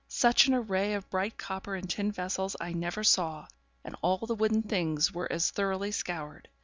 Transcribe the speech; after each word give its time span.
Such 0.07 0.47
an 0.47 0.55
array 0.55 0.95
of 0.95 1.07
bright 1.11 1.37
copper 1.37 1.75
and 1.75 1.87
tin 1.87 2.11
vessels 2.11 2.55
I 2.59 2.73
never 2.73 3.03
saw; 3.03 3.45
and 3.83 3.95
all 4.01 4.17
the 4.25 4.33
wooden 4.33 4.63
things 4.63 5.13
were 5.13 5.31
as 5.31 5.51
thoroughly 5.51 5.91
scoured. 5.91 6.47